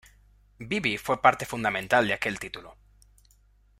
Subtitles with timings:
[0.57, 2.75] Bibby fue parte fundamental de aquel título.